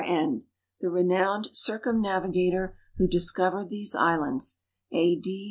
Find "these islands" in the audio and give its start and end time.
3.69-4.59